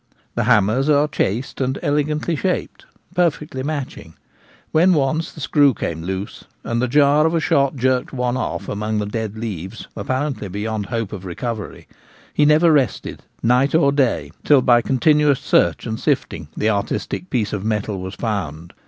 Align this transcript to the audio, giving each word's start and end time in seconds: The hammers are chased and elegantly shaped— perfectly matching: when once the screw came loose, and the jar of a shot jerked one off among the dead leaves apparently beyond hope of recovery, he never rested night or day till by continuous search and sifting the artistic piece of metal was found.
The 0.33 0.45
hammers 0.45 0.89
are 0.89 1.07
chased 1.07 1.61
and 1.61 1.77
elegantly 1.83 2.35
shaped— 2.35 2.87
perfectly 3.13 3.61
matching: 3.61 4.15
when 4.71 4.95
once 4.95 5.31
the 5.31 5.39
screw 5.39 5.75
came 5.75 6.01
loose, 6.01 6.45
and 6.63 6.81
the 6.81 6.87
jar 6.87 7.27
of 7.27 7.35
a 7.35 7.39
shot 7.39 7.75
jerked 7.75 8.11
one 8.11 8.35
off 8.35 8.67
among 8.67 8.97
the 8.97 9.05
dead 9.05 9.37
leaves 9.37 9.87
apparently 9.95 10.47
beyond 10.47 10.87
hope 10.87 11.13
of 11.13 11.23
recovery, 11.23 11.87
he 12.33 12.45
never 12.45 12.71
rested 12.71 13.21
night 13.43 13.75
or 13.75 13.91
day 13.91 14.31
till 14.43 14.63
by 14.63 14.81
continuous 14.81 15.39
search 15.39 15.85
and 15.85 15.99
sifting 15.99 16.47
the 16.57 16.71
artistic 16.71 17.29
piece 17.29 17.53
of 17.53 17.63
metal 17.63 17.99
was 18.01 18.15
found. 18.15 18.73